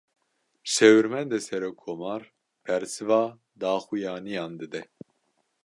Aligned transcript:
Şêwirmendê 0.73 1.39
serokkomar, 1.47 2.21
bersiva 2.63 3.21
daxuyaniyan 3.61 4.53
dide 4.59 4.81